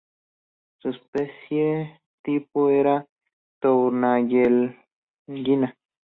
[0.79, 3.05] Su especie tipo era
[3.61, 5.77] "Tournayellina?